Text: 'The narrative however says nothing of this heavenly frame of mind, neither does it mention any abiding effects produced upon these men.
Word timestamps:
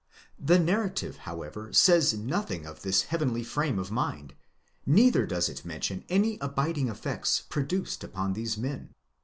'The 0.39 0.57
narrative 0.57 1.17
however 1.29 1.71
says 1.71 2.11
nothing 2.15 2.65
of 2.65 2.81
this 2.81 3.03
heavenly 3.03 3.43
frame 3.43 3.77
of 3.77 3.91
mind, 3.91 4.33
neither 4.83 5.27
does 5.27 5.47
it 5.47 5.63
mention 5.63 6.03
any 6.09 6.39
abiding 6.39 6.87
effects 6.89 7.41
produced 7.47 8.03
upon 8.03 8.33
these 8.33 8.57
men. 8.57 8.95